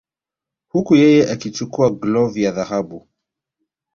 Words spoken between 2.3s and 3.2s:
ya dhahabu